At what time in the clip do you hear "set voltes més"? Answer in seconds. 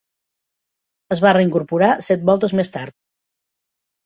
2.07-2.73